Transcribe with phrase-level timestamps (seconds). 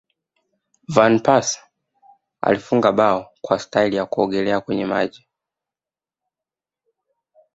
[0.95, 1.61] van persie
[2.41, 5.27] alifunga bao kwa staili ya kuogelea kwenye maji